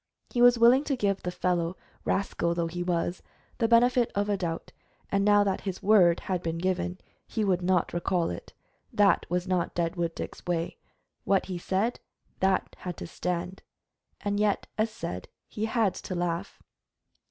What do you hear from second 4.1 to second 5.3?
of a doubt, and